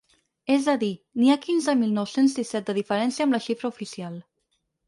[0.53, 4.19] És a dir, n’hi ha quinze mil nou-cents disset de diferència amb la xifra oficial.